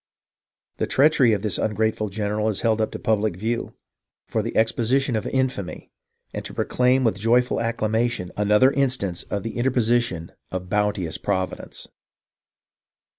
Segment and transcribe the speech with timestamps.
[0.79, 3.75] "The treachery of this ungrateful general is held up to pub lic view,
[4.25, 5.91] for the exposition of infamy,
[6.33, 11.87] and to proclaim with joyful acclamation, another instance of the interposition of bounteous Providence.